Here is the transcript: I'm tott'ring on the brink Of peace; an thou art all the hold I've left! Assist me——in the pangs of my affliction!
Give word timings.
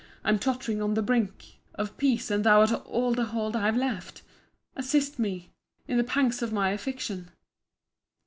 I'm 0.23 0.39
tott'ring 0.39 0.81
on 0.81 0.95
the 0.95 1.03
brink 1.03 1.59
Of 1.75 1.95
peace; 1.97 2.31
an 2.31 2.41
thou 2.41 2.61
art 2.61 2.71
all 2.87 3.13
the 3.13 3.25
hold 3.25 3.55
I've 3.55 3.77
left! 3.77 4.23
Assist 4.75 5.19
me——in 5.19 5.95
the 5.97 6.03
pangs 6.03 6.41
of 6.41 6.51
my 6.51 6.71
affliction! 6.71 7.29